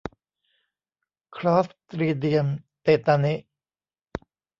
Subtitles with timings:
[1.35, 2.47] คลอสตริเดียม
[2.81, 3.35] เตตานิ